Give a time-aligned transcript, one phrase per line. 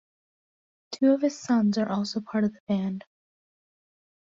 [0.93, 3.05] Two of his sons are also part of the band.